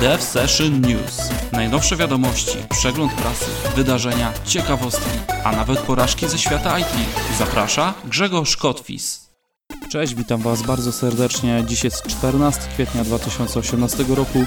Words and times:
Dev 0.00 0.22
Session 0.22 0.80
News. 0.80 1.30
Najnowsze 1.52 1.96
wiadomości, 1.96 2.58
przegląd 2.70 3.12
prasy, 3.12 3.50
wydarzenia, 3.76 4.32
ciekawostki, 4.44 5.10
a 5.44 5.52
nawet 5.52 5.78
porażki 5.78 6.28
ze 6.28 6.38
świata 6.38 6.78
IT. 6.78 6.86
Zaprasza 7.38 7.94
Grzegorz 8.04 8.56
Kotwis. 8.56 9.30
Cześć, 9.90 10.14
witam 10.14 10.40
Was 10.40 10.62
bardzo 10.62 10.92
serdecznie. 10.92 11.64
Dziś 11.66 11.84
jest 11.84 12.06
14 12.06 12.60
kwietnia 12.74 13.04
2018 13.04 14.04
roku, 14.08 14.44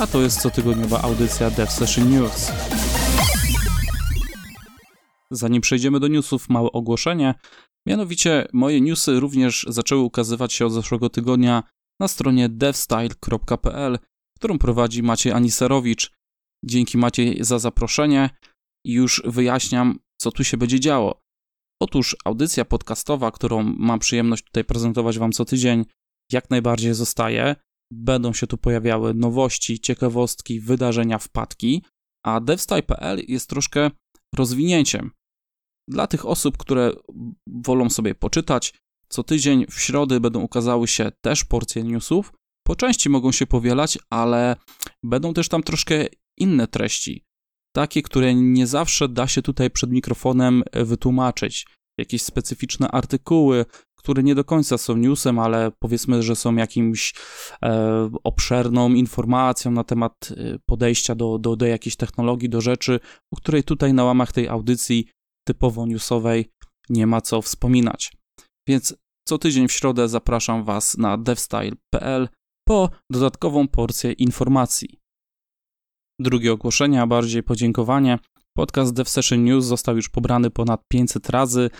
a 0.00 0.06
to 0.06 0.20
jest 0.20 0.40
cotygodniowa 0.40 1.02
audycja 1.02 1.50
Dev 1.50 1.72
Session 1.72 2.10
News. 2.10 2.52
Zanim 5.30 5.62
przejdziemy 5.62 6.00
do 6.00 6.08
newsów, 6.08 6.48
małe 6.48 6.72
ogłoszenie. 6.72 7.34
Mianowicie 7.86 8.48
moje 8.52 8.80
newsy 8.80 9.20
również 9.20 9.66
zaczęły 9.68 10.00
ukazywać 10.00 10.52
się 10.52 10.66
od 10.66 10.72
zeszłego 10.72 11.08
tygodnia 11.08 11.62
na 12.00 12.08
stronie 12.08 12.48
devstyle.pl, 12.48 13.98
którą 14.36 14.58
prowadzi 14.58 15.02
Maciej 15.02 15.32
Aniserowicz. 15.32 16.12
Dzięki 16.64 16.98
Maciej 16.98 17.44
za 17.44 17.58
zaproszenie 17.58 18.30
i 18.86 18.92
już 18.92 19.22
wyjaśniam, 19.24 19.98
co 20.20 20.32
tu 20.32 20.44
się 20.44 20.56
będzie 20.56 20.80
działo. 20.80 21.20
Otóż 21.82 22.16
audycja 22.24 22.64
podcastowa, 22.64 23.30
którą 23.30 23.62
mam 23.62 23.98
przyjemność 23.98 24.44
tutaj 24.44 24.64
prezentować 24.64 25.18
Wam 25.18 25.32
co 25.32 25.44
tydzień, 25.44 25.84
jak 26.32 26.50
najbardziej 26.50 26.94
zostaje. 26.94 27.56
Będą 27.92 28.32
się 28.32 28.46
tu 28.46 28.58
pojawiały 28.58 29.14
nowości, 29.14 29.80
ciekawostki, 29.80 30.60
wydarzenia, 30.60 31.18
wpadki, 31.18 31.82
a 32.24 32.40
devstyle.pl 32.40 33.22
jest 33.28 33.50
troszkę 33.50 33.90
rozwinięciem. 34.34 35.10
Dla 35.88 36.06
tych 36.06 36.26
osób, 36.26 36.56
które 36.56 36.92
wolą 37.46 37.90
sobie 37.90 38.14
poczytać, 38.14 38.74
co 39.08 39.24
tydzień 39.24 39.66
w 39.66 39.80
środy 39.80 40.20
będą 40.20 40.40
ukazały 40.40 40.88
się 40.88 41.12
też 41.24 41.44
porcje 41.44 41.82
newsów. 41.82 42.32
Po 42.66 42.76
części 42.76 43.10
mogą 43.10 43.32
się 43.32 43.46
powielać, 43.46 43.98
ale 44.10 44.56
będą 45.02 45.34
też 45.34 45.48
tam 45.48 45.62
troszkę 45.62 46.06
inne 46.36 46.66
treści. 46.66 47.24
Takie, 47.74 48.02
które 48.02 48.34
nie 48.34 48.66
zawsze 48.66 49.08
da 49.08 49.26
się 49.26 49.42
tutaj 49.42 49.70
przed 49.70 49.90
mikrofonem 49.90 50.62
wytłumaczyć. 50.72 51.66
Jakieś 51.98 52.22
specyficzne 52.22 52.88
artykuły, 52.88 53.64
które 53.98 54.22
nie 54.22 54.34
do 54.34 54.44
końca 54.44 54.78
są 54.78 54.96
newsem, 54.96 55.38
ale 55.38 55.72
powiedzmy, 55.78 56.22
że 56.22 56.36
są 56.36 56.54
jakimś 56.54 57.14
e, 57.62 58.10
obszerną 58.24 58.90
informacją 58.90 59.70
na 59.70 59.84
temat 59.84 60.12
e, 60.30 60.58
podejścia 60.66 61.14
do, 61.14 61.38
do, 61.38 61.56
do 61.56 61.66
jakiejś 61.66 61.96
technologii, 61.96 62.48
do 62.48 62.60
rzeczy, 62.60 63.00
o 63.32 63.36
której 63.36 63.62
tutaj 63.62 63.94
na 63.94 64.04
łamach 64.04 64.32
tej 64.32 64.48
audycji 64.48 65.08
typowo 65.46 65.86
newsowej 65.86 66.50
nie 66.88 67.06
ma 67.06 67.20
co 67.20 67.42
wspominać. 67.42 68.12
Więc 68.68 68.96
co 69.28 69.38
tydzień 69.38 69.68
w 69.68 69.72
środę 69.72 70.08
zapraszam 70.08 70.64
Was 70.64 70.98
na 70.98 71.18
devstyle.pl 71.18 72.28
po 72.68 72.90
dodatkową 73.10 73.68
porcję 73.68 74.12
informacji. 74.12 74.98
Drugie 76.20 76.52
ogłoszenie, 76.52 77.02
a 77.02 77.06
bardziej 77.06 77.42
podziękowanie. 77.42 78.18
Podcast 78.56 78.94
Dev 78.94 79.10
Session 79.10 79.44
News 79.44 79.64
został 79.64 79.96
już 79.96 80.08
pobrany 80.08 80.50
ponad 80.50 80.80
500 80.88 81.30
razy. 81.30 81.70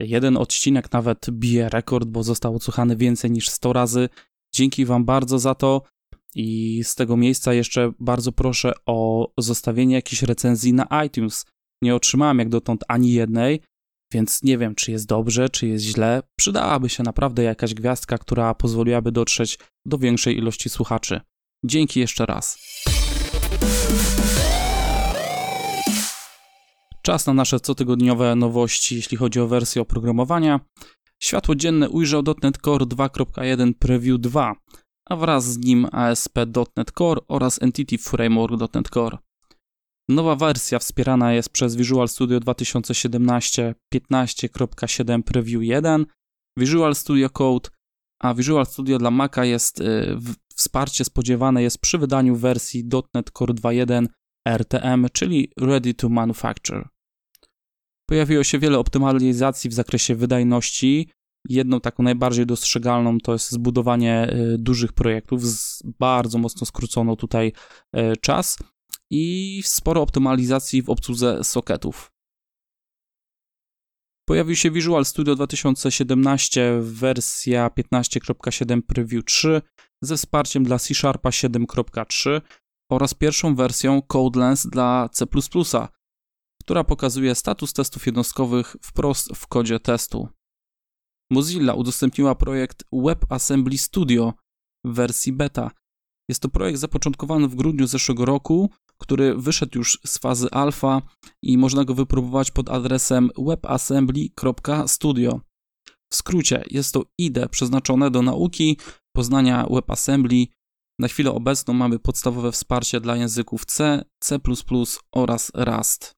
Jeden 0.00 0.36
odcinek 0.36 0.92
nawet 0.92 1.30
bije 1.30 1.68
rekord, 1.68 2.08
bo 2.08 2.22
został 2.22 2.56
odsłuchany 2.56 2.96
więcej 2.96 3.30
niż 3.30 3.48
100 3.48 3.72
razy. 3.72 4.08
Dzięki 4.54 4.84
Wam 4.84 5.04
bardzo 5.04 5.38
za 5.38 5.54
to. 5.54 5.82
I 6.34 6.80
z 6.84 6.94
tego 6.94 7.16
miejsca 7.16 7.54
jeszcze 7.54 7.92
bardzo 7.98 8.32
proszę 8.32 8.72
o 8.86 9.28
zostawienie 9.38 9.94
jakiejś 9.94 10.22
recenzji 10.22 10.72
na 10.72 11.04
iTunes. 11.06 11.46
Nie 11.82 11.94
otrzymałem 11.94 12.38
jak 12.38 12.48
dotąd 12.48 12.84
ani 12.88 13.12
jednej, 13.12 13.60
więc 14.14 14.42
nie 14.42 14.58
wiem, 14.58 14.74
czy 14.74 14.90
jest 14.90 15.06
dobrze, 15.06 15.48
czy 15.48 15.66
jest 15.66 15.84
źle. 15.84 16.22
Przydałaby 16.36 16.88
się 16.88 17.02
naprawdę 17.02 17.42
jakaś 17.42 17.74
gwiazdka, 17.74 18.18
która 18.18 18.54
pozwoliłaby 18.54 19.12
dotrzeć 19.12 19.58
do 19.86 19.98
większej 19.98 20.36
ilości 20.36 20.70
słuchaczy. 20.70 21.20
Dzięki 21.64 22.00
jeszcze 22.00 22.26
raz. 22.26 22.58
Czas 27.02 27.26
na 27.26 27.34
nasze 27.34 27.60
cotygodniowe 27.60 28.36
nowości, 28.36 28.96
jeśli 28.96 29.16
chodzi 29.16 29.40
o 29.40 29.46
wersję 29.46 29.82
oprogramowania. 29.82 30.60
Światło 31.22 31.54
dzienne 31.54 31.88
ujrzał 31.88 32.22
.NET 32.42 32.58
Core 32.64 32.86
2.1 32.86 33.72
Preview 33.78 34.20
2, 34.20 34.54
a 35.10 35.16
wraz 35.16 35.44
z 35.44 35.58
nim 35.58 35.86
ASP.NET 35.92 36.90
Core 36.98 37.20
oraz 37.28 37.62
Entity 37.62 37.98
Framework 37.98 38.74
.NET 38.74 38.88
Core. 38.88 39.18
Nowa 40.08 40.36
wersja 40.36 40.78
wspierana 40.78 41.32
jest 41.32 41.48
przez 41.48 41.76
Visual 41.76 42.08
Studio 42.08 42.40
2017 42.40 43.74
15.7 43.94 45.22
Preview 45.22 45.62
1, 45.62 46.06
Visual 46.58 46.94
Studio 46.94 47.30
Code, 47.30 47.70
a 48.22 48.34
Visual 48.34 48.66
Studio 48.66 48.98
dla 48.98 49.10
Maca 49.10 49.44
jest 49.44 49.80
y, 49.80 50.16
wsparcie 50.56 51.04
spodziewane 51.04 51.62
jest 51.62 51.78
przy 51.78 51.98
wydaniu 51.98 52.36
wersji 52.36 52.88
.NET 53.14 53.30
Core 53.30 53.54
2.1 53.54 54.06
RTM, 54.48 55.06
czyli 55.12 55.52
Ready 55.60 55.94
to 55.94 56.08
Manufacture. 56.08 56.88
Pojawiło 58.08 58.44
się 58.44 58.58
wiele 58.58 58.78
optymalizacji 58.78 59.70
w 59.70 59.74
zakresie 59.74 60.14
wydajności. 60.14 61.08
Jedną 61.48 61.80
taką 61.80 62.02
najbardziej 62.02 62.46
dostrzegalną 62.46 63.18
to 63.18 63.32
jest 63.32 63.50
zbudowanie 63.50 64.32
y, 64.32 64.58
dużych 64.58 64.92
projektów. 64.92 65.42
Bardzo 65.98 66.38
mocno 66.38 66.66
skrócono 66.66 67.16
tutaj 67.16 67.52
y, 67.96 68.16
czas 68.20 68.58
i 69.16 69.62
sporo 69.64 70.02
optymalizacji 70.02 70.82
w 70.82 70.90
obsłudze 70.90 71.44
socketów. 71.44 72.12
Pojawił 74.28 74.56
się 74.56 74.70
Visual 74.70 75.04
Studio 75.04 75.34
2017 75.34 76.78
wersja 76.80 77.68
15.7 77.68 78.82
Preview 78.82 79.24
3 79.24 79.62
ze 80.02 80.16
wsparciem 80.16 80.64
dla 80.64 80.78
C 80.78 80.94
Sharpa 80.94 81.30
7.3 81.30 82.40
oraz 82.90 83.14
pierwszą 83.14 83.54
wersją 83.54 84.02
CodeLens 84.02 84.66
dla 84.66 85.08
C++, 85.12 85.26
która 86.62 86.84
pokazuje 86.84 87.34
status 87.34 87.72
testów 87.72 88.06
jednostkowych 88.06 88.76
wprost 88.82 89.28
w 89.34 89.46
kodzie 89.46 89.80
testu. 89.80 90.28
Mozilla 91.30 91.74
udostępniła 91.74 92.34
projekt 92.34 92.84
WebAssembly 92.92 93.78
Studio 93.78 94.34
w 94.84 94.94
wersji 94.94 95.32
beta. 95.32 95.70
Jest 96.28 96.42
to 96.42 96.48
projekt 96.48 96.78
zapoczątkowany 96.78 97.48
w 97.48 97.54
grudniu 97.54 97.86
zeszłego 97.86 98.24
roku, 98.24 98.70
który 98.98 99.34
wyszedł 99.34 99.78
już 99.78 99.98
z 100.06 100.18
fazy 100.18 100.50
alfa 100.50 101.02
i 101.42 101.58
można 101.58 101.84
go 101.84 101.94
wypróbować 101.94 102.50
pod 102.50 102.70
adresem 102.70 103.30
webassembly.studio. 103.38 105.40
W 106.12 106.16
skrócie, 106.16 106.64
jest 106.70 106.94
to 106.94 107.04
IDE 107.18 107.48
przeznaczone 107.48 108.10
do 108.10 108.22
nauki 108.22 108.78
poznania 109.16 109.66
WebAssembly. 109.70 110.46
Na 110.98 111.08
chwilę 111.08 111.32
obecną 111.32 111.74
mamy 111.74 111.98
podstawowe 111.98 112.52
wsparcie 112.52 113.00
dla 113.00 113.16
języków 113.16 113.64
C, 113.64 114.04
C++ 114.22 114.38
oraz 115.12 115.52
Rust. 115.54 116.12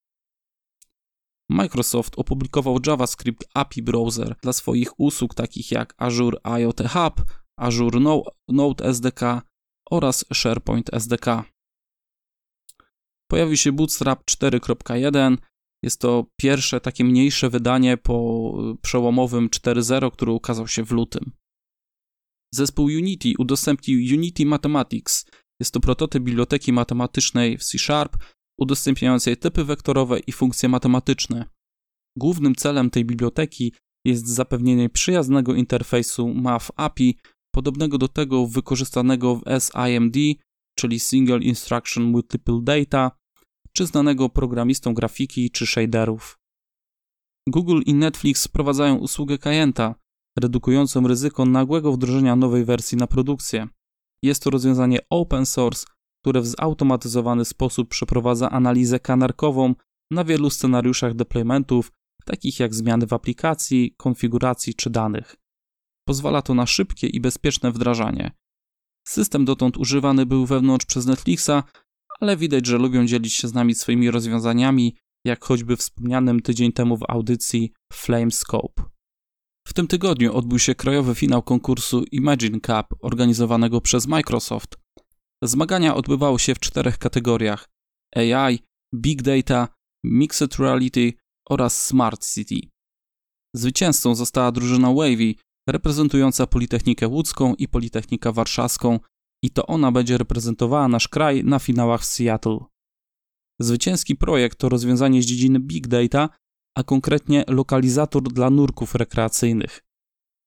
Microsoft 1.51 2.13
opublikował 2.17 2.79
JavaScript 2.87 3.45
API 3.55 3.83
Browser 3.83 4.37
dla 4.43 4.53
swoich 4.53 5.01
usług 5.01 5.35
takich 5.35 5.71
jak 5.71 5.95
Azure 5.99 6.39
IoT 6.61 6.81
Hub, 6.81 7.25
Azure 7.59 8.01
Node 8.49 8.85
SDK 8.85 9.43
oraz 9.91 10.25
SharePoint 10.33 10.95
SDK. 10.95 11.27
Pojawił 13.31 13.57
się 13.57 13.73
Bootstrap 13.73 14.25
4.1. 14.31 15.37
Jest 15.85 16.01
to 16.01 16.27
pierwsze 16.41 16.81
takie 16.81 17.05
mniejsze 17.05 17.51
wydanie 17.51 17.97
po 17.97 18.53
przełomowym 18.83 19.49
4.0, 19.49 20.13
który 20.13 20.33
ukazał 20.33 20.69
się 20.69 20.85
w 20.85 20.91
lutym. 20.91 21.33
Zespół 22.55 22.85
Unity 22.85 23.33
udostępnił 23.39 23.99
Unity 24.19 24.47
Mathematics. 24.47 25.27
Jest 25.61 25.75
to 25.75 25.81
prototyp 25.81 26.23
biblioteki 26.23 26.73
matematycznej 26.73 27.59
w 27.59 27.65
C 27.65 27.79
Sharp, 27.79 28.17
udostępniającej 28.61 29.37
typy 29.37 29.65
wektorowe 29.65 30.19
i 30.19 30.33
funkcje 30.33 30.69
matematyczne. 30.69 31.45
Głównym 32.19 32.55
celem 32.55 32.91
tej 32.91 33.05
biblioteki 33.05 33.73
jest 34.07 34.27
zapewnienie 34.27 34.89
przyjaznego 34.89 35.55
interfejsu 35.55 36.35
Math 36.35 36.71
API, 36.77 37.19
podobnego 37.55 37.99
do 37.99 38.09
tego 38.09 38.47
wykorzystanego 38.47 39.37
w 39.37 39.43
SIMD, 39.61 40.17
czyli 40.79 41.01
Single 41.01 41.39
Instruction 41.39 42.05
Multiple 42.05 42.61
Data, 42.63 43.11
czy 43.73 43.87
znanego 43.87 44.29
programistom 44.29 44.95
grafiki 44.95 45.51
czy 45.51 45.67
shaderów. 45.67 46.39
Google 47.49 47.81
i 47.87 47.95
Netflix 47.95 48.45
wprowadzają 48.47 48.97
usługę 48.97 49.39
Kajenta, 49.39 49.95
redukującą 50.39 51.09
ryzyko 51.09 51.45
nagłego 51.45 51.93
wdrożenia 51.93 52.37
nowej 52.37 52.65
wersji 52.65 52.99
na 52.99 53.07
produkcję. 53.07 53.69
Jest 54.23 54.43
to 54.43 54.51
rozwiązanie 54.51 54.99
open 55.11 55.47
source, 55.47 55.87
które 56.23 56.41
w 56.41 56.47
zautomatyzowany 56.47 57.45
sposób 57.45 57.89
przeprowadza 57.89 58.51
analizę 58.51 59.01
kanarkową 59.01 59.75
na 60.11 60.25
wielu 60.25 60.51
scenariuszach 60.51 61.15
deploymentów, 61.15 61.93
takich 62.25 62.61
jak 62.61 62.75
zmiany 62.75 63.07
w 63.07 63.13
aplikacji, 63.13 63.95
konfiguracji 63.97 64.75
czy 64.75 64.91
danych. 64.91 65.37
Pozwala 66.09 66.43
to 66.43 66.55
na 66.55 66.67
szybkie 66.67 67.07
i 67.07 67.21
bezpieczne 67.21 67.73
wdrażanie. 67.73 68.31
System 69.09 69.45
dotąd 69.45 69.77
używany 69.77 70.27
był 70.27 70.47
wewnątrz 70.47 70.87
przez 70.87 71.07
Netflixa, 71.07 71.63
ale 72.21 72.37
widać, 72.37 72.67
że 72.67 72.79
lubią 72.79 73.07
dzielić 73.07 73.35
się 73.35 73.49
z 73.49 73.55
nami 73.55 73.75
swoimi 73.75 74.11
rozwiązaniami, 74.11 74.97
jak 75.25 75.45
choćby 75.45 75.77
wspomnianym 75.77 76.41
tydzień 76.43 76.73
temu 76.73 76.97
w 76.97 77.05
audycji 77.09 77.73
Flamescope. 77.93 78.83
W 79.69 79.73
tym 79.73 79.87
tygodniu 79.87 80.35
odbył 80.35 80.59
się 80.59 80.75
krajowy 80.75 81.15
finał 81.15 81.43
konkursu 81.43 82.05
Imagine 82.13 82.61
Cup 82.61 82.87
organizowanego 83.01 83.81
przez 83.81 84.07
Microsoft. 84.07 84.77
Zmagania 85.43 85.95
odbywały 85.95 86.39
się 86.39 86.55
w 86.55 86.61
czterech 86.61 86.99
kategoriach: 86.99 87.69
AI, 88.17 88.59
Big 88.95 89.23
Data, 89.23 89.69
Mixed 90.05 90.57
Reality 90.57 91.13
oraz 91.49 91.87
Smart 91.87 92.27
City. 92.35 92.69
Zwycięzcą 93.55 94.15
została 94.15 94.53
drużyna 94.53 94.93
Wavy, 94.93 95.35
reprezentująca 95.69 96.47
Politechnikę 96.47 97.09
Łódzką 97.09 97.55
i 97.55 97.69
Politechnikę 97.69 98.33
Warszawską, 98.33 99.01
i 99.43 99.51
to 99.51 99.67
ona 99.67 99.93
będzie 99.93 100.19
reprezentowała 100.19 100.89
nasz 100.89 101.09
kraj 101.09 101.45
na 101.45 101.59
finałach 101.59 102.01
w 102.01 102.05
Seattle. 102.05 102.59
Zwycięski 103.61 104.17
projekt 104.17 104.59
to 104.59 104.69
rozwiązanie 104.69 105.23
z 105.23 105.27
dziedziny 105.27 105.61
Big 105.61 105.87
Data, 105.89 106.29
a 106.77 106.83
konkretnie 106.83 107.45
lokalizator 107.49 108.23
dla 108.23 108.51
nurków 108.51 108.95
rekreacyjnych. 108.95 109.83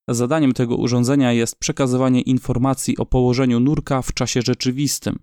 Zadaniem 0.09 0.53
tego 0.53 0.75
urządzenia 0.75 1.33
jest 1.33 1.59
przekazywanie 1.59 2.21
informacji 2.21 2.97
o 2.97 3.05
położeniu 3.05 3.59
nurka 3.59 4.01
w 4.01 4.13
czasie 4.13 4.41
rzeczywistym. 4.41 5.19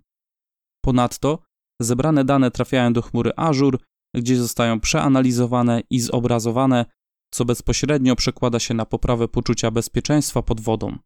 Ponadto 0.85 1.43
zebrane 1.81 2.25
dane 2.25 2.51
trafiają 2.51 2.93
do 2.93 3.03
chmury 3.03 3.31
Azure, 3.37 3.79
gdzie 4.15 4.37
zostają 4.37 4.81
przeanalizowane 4.81 5.83
i 5.91 6.01
zobrazowane, 6.01 6.87
co 7.31 7.45
bezpośrednio 7.45 8.17
przekłada 8.17 8.59
się 8.59 8.75
na 8.75 8.87
poprawę 8.87 9.29
poczucia 9.29 9.71
bezpieczeństwa 9.71 10.43
pod 10.43 10.61
wodą. 10.61 10.99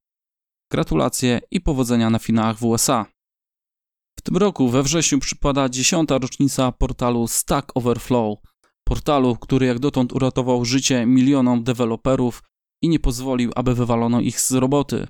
Gratulacje 0.73 1.41
i 1.51 1.61
powodzenia 1.61 2.11
na 2.11 2.19
finałach 2.19 2.59
w 2.59 2.65
USA. 2.65 3.07
W 4.19 4.23
tym 4.23 4.37
roku 4.37 4.69
we 4.69 4.83
wrześniu 4.83 5.19
przypada 5.19 5.69
dziesiąta 5.69 6.19
rocznica 6.19 6.73
portalu 6.73 7.29
Stack 7.29 7.77
Overflow, 7.77 8.39
portalu, 8.85 9.37
który 9.37 9.67
jak 9.67 9.79
dotąd 9.79 10.13
uratował 10.13 10.65
życie 10.65 11.07
milionom 11.07 11.65
deweloperów 11.65 12.43
i 12.83 12.89
nie 12.89 12.99
pozwolił, 12.99 13.53
aby 13.55 13.75
wywalono 13.75 14.21
ich 14.21 14.41
z 14.41 14.53
roboty. 14.53 15.07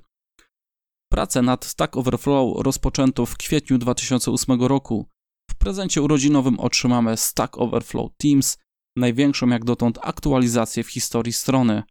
Pracę 1.11 1.41
nad 1.41 1.65
Stack 1.65 1.97
Overflow 1.97 2.65
rozpoczęto 2.65 3.25
w 3.25 3.37
kwietniu 3.37 3.77
2008 3.77 4.61
roku. 4.61 5.07
W 5.51 5.55
prezencie 5.55 6.01
urodzinowym 6.01 6.59
otrzymamy 6.59 7.17
Stack 7.17 7.57
Overflow 7.57 8.11
Teams, 8.17 8.57
największą 8.97 9.47
jak 9.47 9.65
dotąd 9.65 9.99
aktualizację 10.01 10.83
w 10.83 10.89
historii 10.89 11.33
strony. 11.33 11.83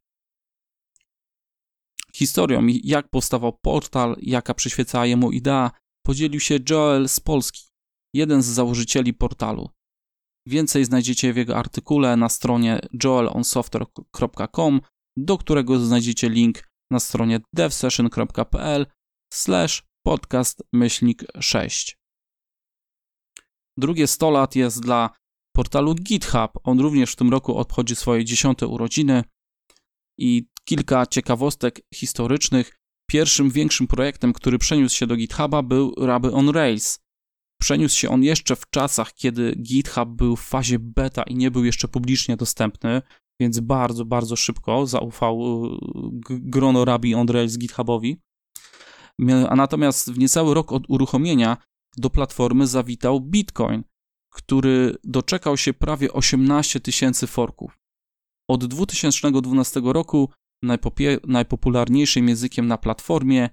Historią, 2.15 2.67
jak 2.67 3.09
powstawał 3.09 3.59
portal, 3.63 4.17
jaka 4.21 4.55
przyświecała 4.55 5.07
jemu 5.07 5.33
idea, 5.33 5.71
podzielił 6.07 6.41
się 6.41 6.59
Joel 6.71 7.09
z 7.09 7.21
Polski, 7.21 7.69
jeden 8.15 8.43
z 8.43 8.47
założycieli 8.47 9.15
portalu. 9.15 9.71
Więcej 10.47 10.85
znajdziecie 10.85 11.33
w 11.33 11.37
jego 11.37 11.57
artykule 11.57 12.17
na 12.17 12.29
stronie 12.29 12.81
joelonsoftware.com, 13.05 14.81
do 15.17 15.39
którego 15.39 15.79
znajdziecie 15.79 16.29
link 16.29 16.71
na 16.91 17.01
stronie 17.01 17.41
devsession.pl 17.53 18.87
slash 19.33 19.83
podcast 20.07 20.63
myślnik 20.73 21.25
6. 21.41 21.99
Drugie 23.79 24.07
100 24.07 24.31
lat 24.31 24.57
jest 24.57 24.83
dla 24.83 25.11
portalu 25.61 25.95
GitHub. 25.95 26.51
On 26.65 26.81
również 26.81 27.13
w 27.13 27.17
tym 27.17 27.31
roku 27.31 27.57
obchodzi 27.57 27.97
swoje 27.97 28.25
dziesiąte 28.25 28.67
urodziny 28.67 29.25
i 30.19 30.47
kilka 30.65 31.07
ciekawostek 31.07 31.81
historycznych. 31.95 32.79
Pierwszym 33.11 33.51
większym 33.51 33.87
projektem, 33.87 34.33
który 34.33 34.59
przeniósł 34.59 34.97
się 34.97 35.07
do 35.07 35.17
GitHuba 35.17 35.63
był 35.63 35.95
Ruby 35.97 36.33
on 36.33 36.49
Rails. 36.49 36.99
Przeniósł 37.61 37.99
się 37.99 38.09
on 38.09 38.23
jeszcze 38.23 38.57
w 38.57 38.71
czasach, 38.71 39.13
kiedy 39.15 39.55
GitHub 39.63 40.09
był 40.09 40.37
w 40.37 40.41
fazie 40.41 40.79
beta 40.79 41.23
i 41.23 41.35
nie 41.35 41.51
był 41.51 41.65
jeszcze 41.65 41.89
publicznie 41.89 42.37
dostępny, 42.37 43.03
więc 43.41 43.61
bardzo, 43.61 44.05
bardzo 44.05 44.37
szybko 44.37 44.87
zaufał 44.87 45.65
y, 45.67 45.79
grono 46.31 46.85
Ruby 46.85 47.17
on 47.17 47.29
Rails 47.29 47.59
GitHubowi. 47.59 48.21
A 49.49 49.57
natomiast 49.57 50.13
w 50.13 50.19
niecały 50.19 50.55
rok 50.55 50.73
od 50.73 50.83
uruchomienia 50.89 51.57
do 51.97 52.11
platformy 52.11 52.67
zawitał 52.67 53.21
Bitcoin, 53.21 53.83
który 54.31 54.97
doczekał 55.05 55.57
się 55.57 55.73
prawie 55.73 56.13
18 56.13 56.81
tysięcy 56.81 57.27
forków. 57.27 57.79
Od 58.49 58.65
2012 58.65 59.81
roku 59.85 60.31
najpopularniejszym 61.27 62.29
językiem 62.29 62.67
na 62.67 62.79
platformie 62.79 63.51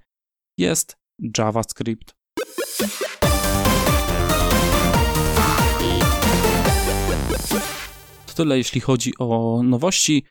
jest 0.57 0.97
JavaScript. 1.37 2.15
To 8.27 8.33
tyle 8.35 8.57
jeśli 8.57 8.81
chodzi 8.81 9.13
o 9.19 9.61
nowości. 9.63 10.25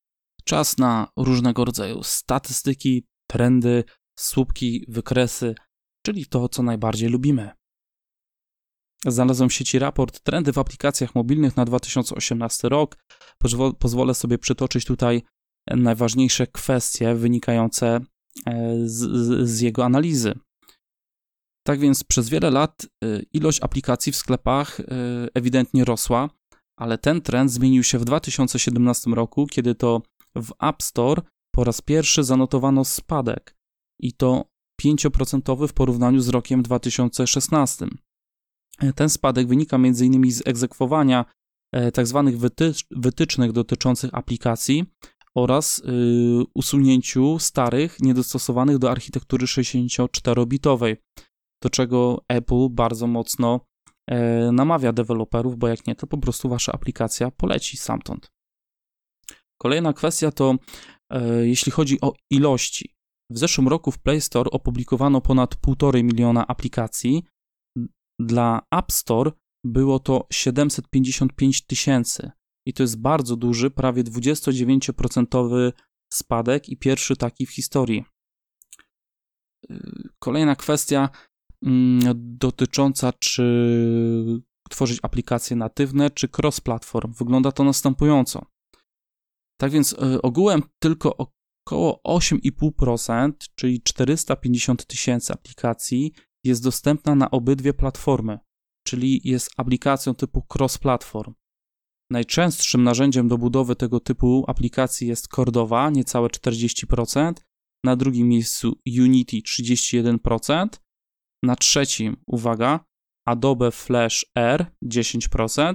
Czas 0.45 0.79
na 0.79 1.09
różnego 1.17 1.65
rodzaju 1.65 2.03
statystyki, 2.03 3.05
trendy, 3.31 3.85
słupki, 4.19 4.85
wykresy, 4.89 5.55
czyli 6.07 6.27
to, 6.27 6.49
co 6.49 6.63
najbardziej 6.63 7.09
lubimy. 7.09 7.51
Znalazłem 9.05 9.49
w 9.49 9.53
sieci 9.53 9.79
raport 9.79 10.21
Trendy 10.21 10.53
w 10.53 10.59
aplikacjach 10.59 11.15
mobilnych 11.15 11.57
na 11.57 11.65
2018 11.65 12.69
rok. 12.69 12.97
Pozwolę 13.79 14.15
sobie 14.15 14.39
przytoczyć 14.39 14.85
tutaj 14.85 15.23
najważniejsze 15.71 16.47
kwestie 16.47 17.15
wynikające 17.15 18.01
e, 18.47 18.77
z, 18.85 19.49
z, 19.49 19.61
jego 19.61 19.85
analizy. 19.85 20.35
Tak 21.67 21.81
więc 21.81 22.05
przez 22.05 22.29
wiele 22.29 22.51
lat 22.51 22.87
e, 23.05 23.23
ilość 23.33 23.63
aplikacji 23.63 24.13
w 24.13 24.17
sklepach 24.17 24.81
e, 24.81 24.85
ewidentnie 25.35 25.85
rosła, 25.85 26.31
ale 26.79 26.99
ten 26.99 27.21
trend 27.21 27.51
zmienił 27.53 27.83
się 27.83 27.99
w 27.99 28.05
2017 28.05 29.11
roku, 29.11 29.47
kiedy 29.47 29.75
to 29.75 30.03
w 30.37 30.53
App 30.63 30.83
Store 30.83 31.23
po 31.55 31.65
raz 31.65 31.81
pierwszy 31.81 32.25
zanotowano 32.25 32.85
spadek 32.85 33.57
i 34.01 34.13
to 34.13 34.45
5% 34.83 35.69
w 35.69 35.73
porównaniu 35.73 36.21
z 36.21 36.29
rokiem 36.29 36.63
2016. 36.63 37.87
Ten 38.95 39.09
spadek 39.09 39.47
wynika 39.49 39.77
m.in. 39.77 40.33
z 40.33 40.43
egzekwowania 40.47 41.25
tzw. 41.93 42.23
Tak 42.27 42.37
wytycz 42.37 42.85
wytycznych 42.91 43.53
dotyczących 43.53 44.15
aplikacji 44.15 44.85
oraz 45.37 45.79
y, 45.79 45.83
usunięciu 46.55 47.39
starych, 47.39 48.01
niedostosowanych 48.01 48.79
do 48.79 48.91
architektury 48.91 49.47
64-bitowej, 49.47 50.97
do 51.63 51.71
czego 51.71 52.25
Apple 52.29 52.69
bardzo 52.71 53.07
mocno 53.07 53.61
e, 54.07 54.53
namawia 54.53 54.93
deweloperów, 54.93 55.59
bo 55.59 55.69
jak 55.69 55.87
nie, 55.87 55.95
to 55.95 56.07
po 56.07 56.19
prostu 56.19 56.49
wasza 56.49 56.73
aplikacja 56.73 57.31
poleci 57.31 57.77
stamtąd. 57.77 58.31
Kolejna 59.59 59.93
kwestia 59.93 60.31
to 60.31 60.55
e, 61.11 61.47
jeśli 61.47 61.73
chodzi 61.73 62.01
o 62.01 62.13
ilości. 62.31 62.95
W 63.31 63.39
zeszłym 63.39 63.69
roku 63.69 63.93
w 63.93 63.99
Play 63.99 64.21
Store 64.21 64.51
opublikowano 64.51 65.21
ponad 65.21 65.55
1,5 65.55 66.05
miliona 66.05 66.47
aplikacji. 66.47 67.25
Dla 68.19 68.63
App 68.71 68.93
Store 68.93 69.33
było 69.65 69.99
to 69.99 70.27
755 70.33 71.67
tysięcy. 71.67 72.31
I 72.67 72.73
to 72.73 72.83
jest 72.83 73.01
bardzo 73.01 73.37
duży, 73.37 73.71
prawie 73.71 74.05
29% 74.05 75.73
spadek 76.13 76.69
i 76.69 76.77
pierwszy 76.77 77.17
taki 77.17 77.47
w 77.47 77.51
historii. 77.51 78.05
Kolejna 80.19 80.57
kwestia 80.57 81.09
mm, 81.63 82.01
dotycząca, 82.17 83.13
czy 83.13 84.43
tworzyć 84.71 84.99
aplikacje 85.03 85.57
natywne, 85.57 86.11
czy 86.11 86.29
cross-platform. 86.29 87.13
Wygląda 87.13 87.53
to 87.53 87.65
następująco. 87.65 88.47
Tak 89.61 89.71
więc 89.71 89.93
y, 89.93 90.23
ogółem 90.23 90.63
tylko 90.79 91.17
około 91.17 92.01
8,5%, 92.09 93.33
czyli 93.55 93.83
450 93.83 94.87
tysięcy 94.87 95.33
aplikacji 95.33 96.13
jest 96.47 96.63
dostępna 96.63 97.15
na 97.15 97.31
obydwie 97.31 97.75
platformy, 97.75 98.39
czyli 98.87 99.21
jest 99.25 99.51
aplikacją 99.57 100.15
typu 100.15 100.43
cross-platform. 100.55 101.35
Najczęstszym 102.11 102.83
narzędziem 102.83 103.29
do 103.29 103.39
budowy 103.39 103.77
tego 103.77 104.01
typu 104.01 104.45
aplikacji 104.47 105.09
jest 105.09 105.29
Cordova, 105.29 105.91
niecałe 105.91 106.29
40%, 106.29 107.33
na 107.85 107.97
drugim 107.97 108.29
miejscu 108.29 108.81
Unity 108.99 109.37
31%, 109.37 110.69
na 111.43 111.57
trzecim, 111.57 112.17
uwaga, 112.27 112.85
Adobe 113.27 113.71
Flash 113.71 114.27
R 114.35 114.67
10%, 114.85 115.75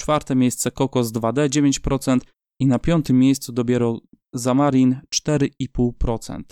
czwarte 0.00 0.36
miejsce 0.36 0.70
Cocos 0.70 1.12
2D 1.12 1.48
9% 1.48 2.20
i 2.60 2.66
na 2.66 2.78
piątym 2.78 3.18
miejscu 3.18 3.52
dopiero 3.52 4.00
Xamarin 4.34 5.00
4,5%. 5.14 6.42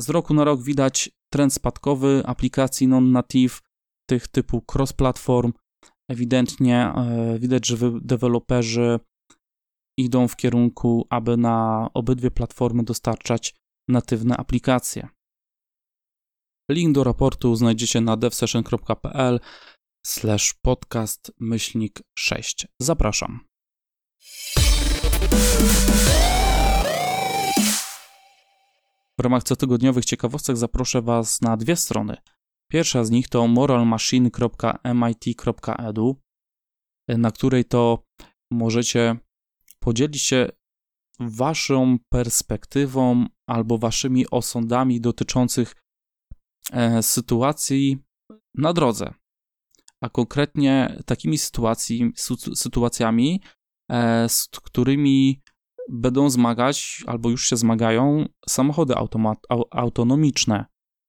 Z 0.00 0.08
roku 0.08 0.34
na 0.34 0.44
rok 0.44 0.62
widać 0.62 1.10
trend 1.34 1.54
spadkowy 1.54 2.22
aplikacji 2.26 2.88
non-native, 2.88 3.60
tych 4.08 4.28
typu 4.28 4.62
cross-platform, 4.72 5.52
ewidentnie 6.10 6.76
e, 6.78 7.38
widać, 7.38 7.66
że 7.66 7.76
deweloperzy 8.00 9.00
idą 9.98 10.28
w 10.28 10.36
kierunku, 10.36 11.06
aby 11.10 11.36
na 11.36 11.88
obydwie 11.94 12.30
platformy 12.30 12.82
dostarczać 12.84 13.54
natywne 13.88 14.36
aplikacje. 14.36 15.08
Link 16.70 16.94
do 16.94 17.04
raportu 17.04 17.56
znajdziecie 17.56 18.00
na 18.00 18.16
devsession.pl 18.16 19.40
slash 20.06 20.54
podcast 20.62 21.32
myślnik 21.40 22.02
6. 22.18 22.66
Zapraszam. 22.80 23.40
W 29.18 29.22
ramach 29.22 29.42
cotygodniowych 29.42 30.04
ciekawostek 30.04 30.56
zaproszę 30.56 31.02
Was 31.02 31.40
na 31.40 31.56
dwie 31.56 31.76
strony. 31.76 32.16
Pierwsza 32.70 33.04
z 33.04 33.10
nich 33.10 33.28
to 33.28 33.48
moralmachine.mit.edu, 33.48 36.20
na 37.08 37.30
której 37.30 37.64
to 37.64 38.04
możecie 38.50 39.16
podzielić 39.80 40.22
się 40.22 40.48
waszą 41.20 41.98
perspektywą 42.08 43.26
albo 43.48 43.78
waszymi 43.78 44.30
osądami 44.30 45.00
dotyczących 45.00 45.74
e, 46.72 47.02
sytuacji 47.02 47.98
na 48.54 48.72
drodze. 48.72 49.14
A 50.00 50.08
konkretnie 50.08 51.02
takimi 51.06 51.38
sytuacji, 51.38 52.12
sytuacjami, 52.54 53.42
e, 53.90 54.28
z 54.28 54.48
którymi 54.48 55.42
będą 55.88 56.30
zmagać 56.30 57.04
albo 57.06 57.30
już 57.30 57.48
się 57.48 57.56
zmagają 57.56 58.28
samochody 58.48 58.94
autonomiczne. 59.70 60.66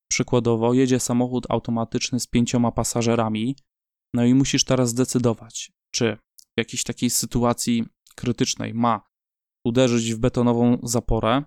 Przykładowo 0.10 0.74
jedzie 0.74 1.00
samochód 1.00 1.46
automatyczny 1.50 2.20
z 2.20 2.27
pięcioma 2.27 2.72
pasażerami, 2.72 3.55
no 4.13 4.25
i 4.25 4.34
musisz 4.34 4.63
teraz 4.63 4.89
zdecydować, 4.89 5.72
czy 5.91 6.17
w 6.58 6.60
jakiejś 6.60 6.84
takiej 6.84 7.10
sytuacji 7.10 7.86
krytycznej 8.15 8.74
ma 8.74 9.01
uderzyć 9.65 10.13
w 10.13 10.20
betonową 10.20 10.77
zaporę, 10.84 11.44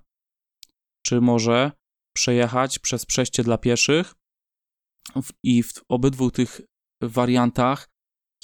czy 1.07 1.21
może 1.21 1.73
przejechać 2.17 2.79
przez 2.79 3.07
przejście 3.07 3.43
dla 3.43 3.59
pieszych 3.59 4.15
i 5.43 5.63
w 5.63 5.73
obydwu 5.89 6.31
tych 6.31 6.61
wariantach 7.03 7.91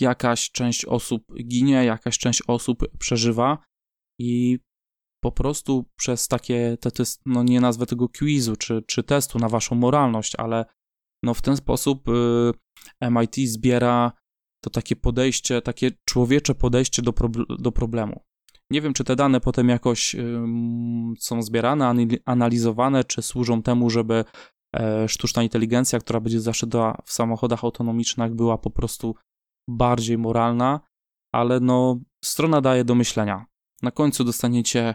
jakaś 0.00 0.50
część 0.50 0.84
osób 0.84 1.24
ginie, 1.44 1.84
jakaś 1.84 2.18
część 2.18 2.42
osób 2.46 2.98
przeżywa 2.98 3.58
i 4.20 4.58
po 5.24 5.32
prostu 5.32 5.84
przez 5.96 6.28
takie, 6.28 6.76
to 6.80 6.90
jest, 6.98 7.22
no 7.26 7.42
nie 7.42 7.60
nazwę 7.60 7.86
tego 7.86 8.08
quizu 8.08 8.56
czy, 8.56 8.82
czy 8.86 9.02
testu 9.02 9.38
na 9.38 9.48
waszą 9.48 9.74
moralność, 9.74 10.32
ale 10.38 10.64
no 11.22 11.34
w 11.34 11.42
ten 11.42 11.56
sposób 11.56 12.08
y, 12.08 13.10
MIT 13.10 13.36
zbiera 13.36 14.12
to 14.64 14.70
takie 14.70 14.96
podejście, 14.96 15.62
takie 15.62 15.90
człowiecze 16.04 16.54
podejście 16.54 17.02
do, 17.02 17.12
do 17.58 17.72
problemu. 17.72 18.20
Nie 18.70 18.80
wiem, 18.80 18.92
czy 18.92 19.04
te 19.04 19.16
dane 19.16 19.40
potem 19.40 19.68
jakoś 19.68 20.14
y, 20.14 20.40
są 21.18 21.42
zbierane, 21.42 21.94
analizowane, 22.24 23.04
czy 23.04 23.22
służą 23.22 23.62
temu, 23.62 23.90
żeby 23.90 24.24
e, 24.76 25.08
sztuczna 25.08 25.42
inteligencja, 25.42 25.98
która 25.98 26.20
będzie 26.20 26.40
zaszyta 26.40 27.02
w 27.04 27.12
samochodach 27.12 27.64
autonomicznych, 27.64 28.34
była 28.34 28.58
po 28.58 28.70
prostu 28.70 29.14
bardziej 29.68 30.18
moralna, 30.18 30.80
ale 31.32 31.60
no, 31.60 32.00
strona 32.24 32.60
daje 32.60 32.84
do 32.84 32.94
myślenia. 32.94 33.46
Na 33.82 33.90
końcu 33.90 34.24
dostaniecie 34.24 34.94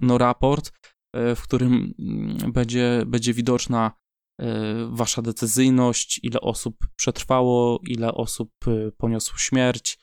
no, 0.00 0.18
raport, 0.18 0.72
e, 1.14 1.34
w 1.34 1.42
którym 1.42 1.94
mm, 1.98 2.52
będzie, 2.52 3.02
będzie 3.06 3.34
widoczna 3.34 3.92
e, 4.40 4.88
wasza 4.90 5.22
decyzyjność, 5.22 6.20
ile 6.22 6.40
osób 6.40 6.76
przetrwało, 6.96 7.80
ile 7.86 8.14
osób 8.14 8.50
e, 8.66 8.92
poniosło 8.92 9.38
śmierć 9.38 9.98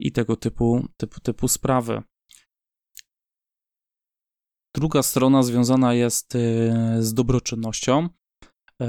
i 0.00 0.12
tego 0.12 0.36
typu, 0.36 0.88
typu, 0.96 1.20
typu 1.20 1.48
sprawy. 1.48 2.02
Druga 4.76 5.02
strona 5.02 5.42
związana 5.42 5.94
jest 5.94 6.32
z 6.98 7.14
dobroczynnością. 7.14 8.08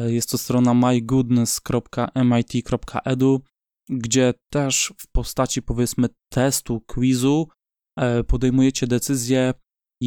Jest 0.08 0.30
to 0.30 0.38
strona 0.38 0.74
mygoodness.mit.edu, 0.74 3.42
gdzie 3.90 4.34
też 4.50 4.94
w 4.98 5.12
postaci 5.12 5.62
powiedzmy 5.62 6.10
testu, 6.32 6.82
quizu 6.82 7.48
podejmujecie 8.28 8.88
decyzję, 8.88 9.54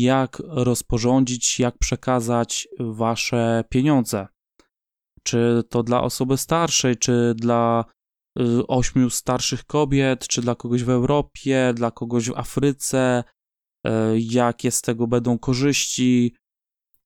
jak 0.03 0.43
rozporządzić, 0.47 1.61
jak 1.61 1.79
przekazać 1.79 2.69
wasze 2.81 3.65
pieniądze. 3.69 4.26
Czy 5.23 5.62
to 5.69 5.83
dla 5.83 6.03
osoby 6.03 6.37
starszej, 6.37 6.97
czy 6.97 7.35
dla 7.37 7.85
y, 8.41 8.67
ośmiu 8.67 9.11
starszych 9.11 9.65
kobiet, 9.65 10.29
czy 10.29 10.41
dla 10.41 10.55
kogoś 10.55 10.85
w 10.85 10.91
Europie, 10.91 11.73
dla 11.75 11.91
kogoś 11.91 12.31
w 12.31 12.38
Afryce, 12.38 13.25
y, 13.87 13.91
jakie 14.21 14.71
z 14.71 14.83
tego 14.83 15.07
będą 15.07 15.38
korzyści. 15.38 16.35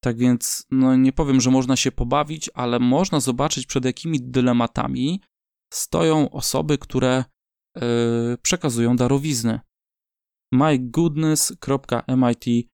Tak 0.01 0.19
więc, 0.19 0.67
no 0.71 0.97
nie 0.97 1.13
powiem, 1.13 1.41
że 1.41 1.51
można 1.51 1.77
się 1.77 1.93
pobawić, 1.93 2.51
ale 2.55 2.79
można 2.79 3.21
zobaczyć, 3.21 3.67
przed 3.67 3.85
jakimi 3.85 4.21
dylematami 4.21 5.21
stoją 5.73 6.31
osoby, 6.31 6.79
które 6.79 7.25
y, 7.79 7.83
przekazują 8.43 8.97
darowizny. 8.97 9.61
mygoodness.mit 10.53 12.70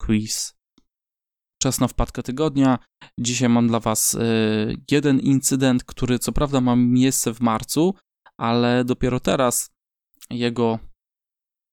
quiz. 0.00 0.54
Czas 1.62 1.80
na 1.80 1.88
wpadkę 1.88 2.22
tygodnia. 2.22 2.78
Dzisiaj 3.20 3.48
mam 3.48 3.68
dla 3.68 3.80
Was 3.80 4.14
y, 4.14 4.76
jeden 4.90 5.20
incydent, 5.20 5.84
który 5.84 6.18
co 6.18 6.32
prawda 6.32 6.60
ma 6.60 6.76
miejsce 6.76 7.34
w 7.34 7.40
marcu, 7.40 7.94
ale 8.40 8.84
dopiero 8.84 9.20
teraz 9.20 9.70
jego, 10.30 10.78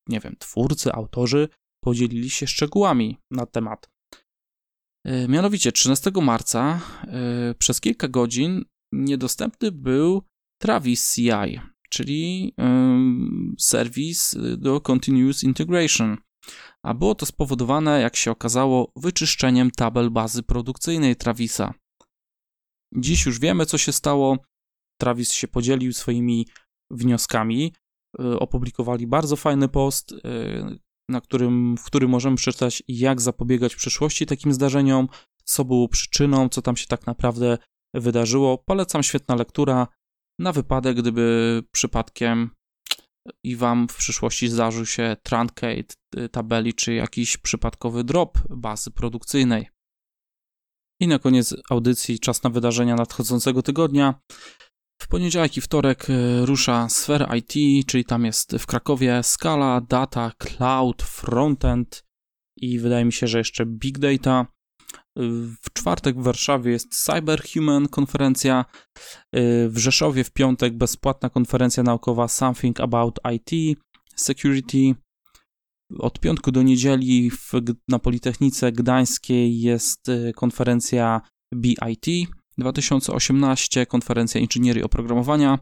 nie 0.08 0.20
wiem, 0.20 0.36
twórcy, 0.38 0.92
autorzy 0.92 1.48
podzielili 1.84 2.30
się 2.30 2.46
szczegółami 2.46 3.18
na 3.30 3.46
temat. 3.46 3.90
Y, 5.08 5.28
mianowicie 5.28 5.72
13 5.72 6.10
marca 6.22 6.80
y, 7.50 7.54
przez 7.54 7.80
kilka 7.80 8.08
godzin 8.08 8.64
niedostępny 8.92 9.72
był 9.72 10.22
Travis 10.62 11.14
CI, 11.14 11.60
czyli 11.90 12.54
serwis 13.58 14.36
do 14.56 14.80
Continuous 14.80 15.42
Integration. 15.42 16.16
A 16.82 16.94
było 16.94 17.14
to 17.14 17.26
spowodowane, 17.26 18.00
jak 18.00 18.16
się 18.16 18.30
okazało, 18.30 18.92
wyczyszczeniem 18.96 19.70
tabel 19.70 20.10
bazy 20.10 20.42
produkcyjnej 20.42 21.16
Travisa. 21.16 21.74
Dziś 22.96 23.26
już 23.26 23.38
wiemy, 23.38 23.66
co 23.66 23.78
się 23.78 23.92
stało. 23.92 24.38
Travis 25.00 25.32
się 25.32 25.48
podzielił 25.48 25.92
swoimi 25.92 26.46
wnioskami. 26.90 27.72
Y, 28.20 28.38
opublikowali 28.38 29.06
bardzo 29.06 29.36
fajny 29.36 29.68
post, 29.68 30.12
y, 30.12 30.16
na 31.08 31.20
którym, 31.20 31.76
w 31.76 31.84
którym 31.84 32.10
możemy 32.10 32.36
przeczytać, 32.36 32.82
jak 32.88 33.20
zapobiegać 33.20 33.74
w 33.74 33.78
przyszłości 33.78 34.26
takim 34.26 34.52
zdarzeniom, 34.52 35.08
co 35.44 35.64
było 35.64 35.88
przyczyną, 35.88 36.48
co 36.48 36.62
tam 36.62 36.76
się 36.76 36.86
tak 36.86 37.06
naprawdę 37.06 37.58
wydarzyło. 37.94 38.58
Polecam 38.58 39.02
świetna 39.02 39.34
lektura 39.34 39.88
na 40.38 40.52
wypadek, 40.52 40.96
gdyby 40.96 41.62
przypadkiem 41.72 42.50
i 43.44 43.56
wam 43.56 43.88
w 43.88 43.96
przyszłości 43.96 44.48
zdarzył 44.48 44.86
się 44.86 45.16
truncate 45.22 45.94
y, 46.16 46.28
tabeli 46.28 46.74
czy 46.74 46.94
jakiś 46.94 47.36
przypadkowy 47.36 48.04
drop 48.04 48.38
bazy 48.50 48.90
produkcyjnej. 48.90 49.68
I 51.00 51.08
na 51.08 51.18
koniec 51.18 51.54
audycji 51.70 52.18
czas 52.18 52.42
na 52.42 52.50
wydarzenia 52.50 52.94
nadchodzącego 52.94 53.62
tygodnia. 53.62 54.20
W 55.02 55.08
poniedziałek 55.08 55.56
i 55.56 55.60
wtorek 55.60 56.10
y, 56.10 56.46
rusza 56.46 56.88
Sphere 56.88 57.38
IT, 57.38 57.86
czyli 57.86 58.04
tam 58.04 58.24
jest 58.24 58.56
w 58.56 58.66
Krakowie 58.66 59.22
Scala, 59.22 59.80
Data, 59.80 60.32
Cloud, 60.38 61.02
Frontend 61.02 62.04
i 62.56 62.78
wydaje 62.78 63.04
mi 63.04 63.12
się, 63.12 63.26
że 63.26 63.38
jeszcze 63.38 63.66
Big 63.66 63.98
Data. 63.98 64.46
W 65.62 65.72
czwartek 65.72 66.20
w 66.20 66.22
Warszawie 66.22 66.72
jest 66.72 67.04
Cyberhuman 67.04 67.88
konferencja. 67.88 68.64
W 69.68 69.74
Rzeszowie 69.76 70.24
w 70.24 70.30
piątek 70.30 70.76
bezpłatna 70.76 71.30
konferencja 71.30 71.82
naukowa 71.82 72.28
Something 72.28 72.80
About 72.80 73.18
IT 73.34 73.78
Security. 74.16 74.94
Od 75.98 76.20
piątku 76.20 76.52
do 76.52 76.62
niedzieli 76.62 77.30
w, 77.30 77.52
na 77.88 77.98
Politechnice 77.98 78.72
Gdańskiej 78.72 79.60
jest 79.60 80.08
y, 80.08 80.32
konferencja 80.36 81.20
BIT 81.54 82.06
2018, 82.58 83.86
konferencja 83.86 84.40
inżynierii 84.40 84.82
oprogramowania. 84.82 85.58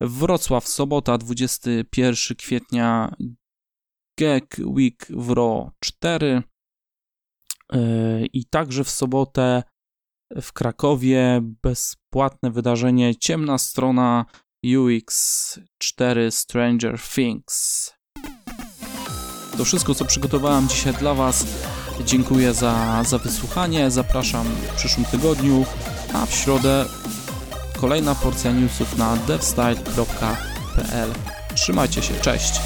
Wrocław, 0.00 0.68
sobota, 0.68 1.18
21 1.18 2.36
kwietnia, 2.36 3.16
GEC 4.18 4.58
Week 4.58 5.06
WRO 5.10 5.72
4. 5.80 6.42
I 8.32 8.44
także 8.50 8.84
w 8.84 8.90
sobotę 8.90 9.62
w 10.42 10.52
Krakowie 10.52 11.40
bezpłatne 11.42 12.50
wydarzenie 12.50 13.16
Ciemna 13.16 13.58
strona 13.58 14.24
UX 14.64 15.60
4 15.78 16.30
Stranger 16.30 17.00
Things. 17.14 17.92
To 19.58 19.64
wszystko, 19.64 19.94
co 19.94 20.04
przygotowałem 20.04 20.68
dzisiaj 20.68 20.94
dla 20.94 21.14
Was. 21.14 21.46
Dziękuję 22.04 22.54
za, 22.54 23.04
za 23.04 23.18
wysłuchanie. 23.18 23.90
Zapraszam 23.90 24.46
w 24.46 24.76
przyszłym 24.76 25.06
tygodniu, 25.06 25.64
a 26.14 26.26
w 26.26 26.34
środę 26.34 26.84
kolejna 27.80 28.14
porcja 28.14 28.52
newsów 28.52 28.98
na 28.98 29.16
devstyle.pl. 29.16 31.12
Trzymajcie 31.54 32.02
się, 32.02 32.14
cześć! 32.20 32.60